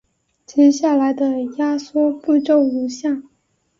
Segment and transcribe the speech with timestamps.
[0.47, 3.21] 接下来的压缩步骤如下。